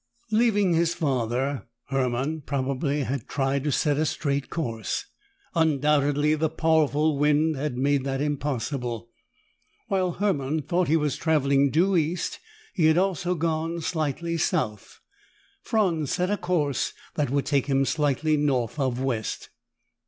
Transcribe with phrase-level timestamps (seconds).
[0.31, 5.05] Leaving his father, Hermann probably had tried to set a straight course.
[5.53, 9.11] Undoubtedly the powerful wind had made that impossible.
[9.89, 12.39] While Hermann thought he was traveling due east,
[12.73, 15.01] he had also gone slightly south.
[15.61, 19.51] Franz set a course that would take him slightly north of west.